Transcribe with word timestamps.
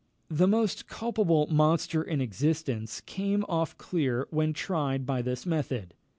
The 0.31 0.47
most 0.47 0.87
culpable 0.87 1.45
monster 1.51 2.01
in 2.01 2.21
existence 2.21 3.01
came 3.01 3.45
off 3.47 3.77
clear 3.77 4.25
when 4.31 4.51
tried 4.51 5.05
by 5.05 5.21
this 5.21 5.45
method. 5.45 5.93